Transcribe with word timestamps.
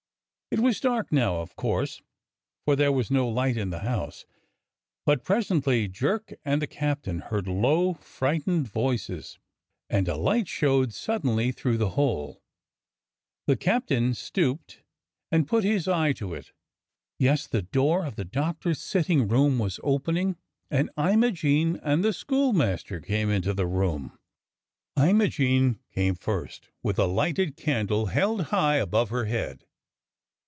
It 0.53 0.59
was 0.59 0.81
dark 0.81 1.13
now, 1.13 1.37
of 1.37 1.55
course, 1.55 2.01
for 2.65 2.75
there 2.75 2.91
was 2.91 3.09
no 3.09 3.29
light 3.29 3.55
in 3.55 3.69
the 3.69 3.79
house, 3.79 4.25
but 5.05 5.23
presently 5.23 5.87
Jerk 5.87 6.33
and 6.43 6.61
the 6.61 6.67
captain 6.67 7.19
heard 7.19 7.47
low, 7.47 7.93
frightened 7.93 8.67
voices, 8.67 9.39
and 9.89 10.09
a 10.09 10.17
light 10.17 10.49
showed 10.49 10.93
suddenly 10.93 11.53
through 11.53 11.77
the 11.77 11.91
hole. 11.91 12.41
The 13.47 13.55
captain 13.55 14.13
stooped 14.13 14.83
and 15.31 15.47
put 15.47 15.63
his 15.63 15.87
eye 15.87 16.11
to 16.13 16.33
it. 16.33 16.51
Yes, 17.17 17.47
the 17.47 17.61
door 17.61 18.03
of 18.05 18.17
the 18.17 18.25
Doctor's 18.25 18.83
sitting 18.83 19.29
room 19.29 19.57
was 19.57 19.79
opening, 19.83 20.35
and 20.69 20.89
Imogene 20.97 21.79
and 21.81 22.03
the 22.03 22.11
schoolmaster 22.11 22.99
came 22.99 23.29
into 23.29 23.53
the 23.53 23.67
room. 23.67 24.19
Imogene 25.01 25.79
came 25.95 26.13
first, 26.15 26.67
with 26.83 26.99
a 26.99 27.05
lighted 27.05 27.55
candle 27.55 28.07
held 28.07 28.47
high 28.47 28.75
above 28.75 29.11
her 29.11 29.25
head. 29.27 29.63